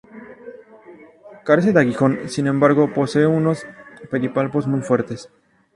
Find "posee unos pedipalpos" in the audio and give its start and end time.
2.91-4.65